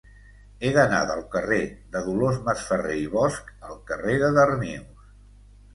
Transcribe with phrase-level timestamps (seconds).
[0.61, 1.59] He d'anar del carrer
[1.97, 5.11] de Dolors Masferrer i Bosch al carrer de Darnius.